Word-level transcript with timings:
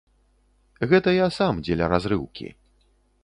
Гэта 0.93 1.13
я 1.17 1.27
сам 1.37 1.61
дзеля 1.67 1.91
разрыўкі. 1.95 2.47